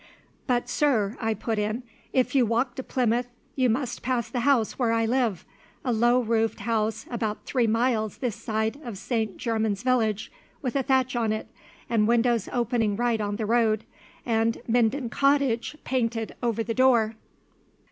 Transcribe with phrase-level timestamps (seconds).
[0.47, 4.79] "But, sir," I put in, "if you walk to Plymouth you must pass the house
[4.79, 5.45] where I live
[5.85, 9.37] a low roofed house about three miles this side of St.
[9.37, 11.49] Germans village, with a thatch on it,
[11.87, 13.83] and windows opening right on the road,
[14.25, 17.13] and 'Minden Cottage' painted over the door."